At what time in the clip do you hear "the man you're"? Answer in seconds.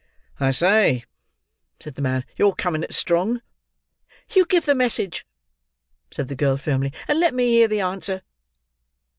1.93-2.55